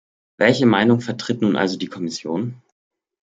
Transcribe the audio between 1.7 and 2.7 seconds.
die Kommission?